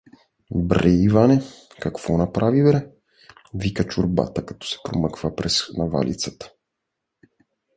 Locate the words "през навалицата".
5.35-6.51